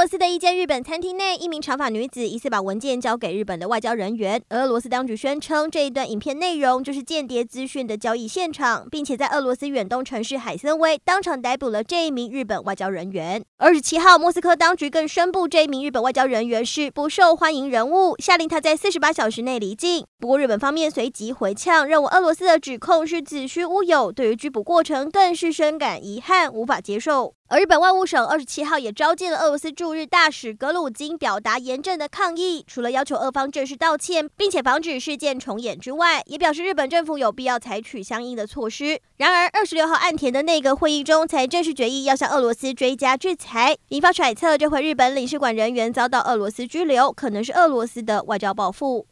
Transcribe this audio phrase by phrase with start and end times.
[0.00, 4.42] 俄罗斯的一间日本餐厅内，一名长发女子疑似把文件交给日本的外交人员。
[4.48, 13.44] 俄罗斯当局宣称，这一段影片内容就是间谍资讯的交易现场，并且在俄罗斯远东城市海参崴当场逮捕了这一名日本外交人员。
[13.58, 20.06] 二十七号，莫斯科当局更宣布，这一名日本外交人员是不受欢迎人物，下令他在四十八小时内离境。
[20.18, 27.34] 不过，日本方面随即回呛，认为俄罗斯的指控是子虚乌有，对于拘捕过程更是深感遗憾，无法接受。
[27.52, 32.64] 而日本外务省二十七号也召见了俄罗斯驻日大使格鲁金，表达严正的抗议。
[32.64, 39.00] 除了要求俄方正式道歉，并且防止事件重演之外，也表示日本政府有必要采取相应的措施。
[39.16, 49.08] 然而，二十六号岸田的内阁会议中才正式决议要向俄罗斯追加制裁，引发揣测，这回日本领事馆人员遭到俄罗斯拘留，可能是俄罗斯的外交报复。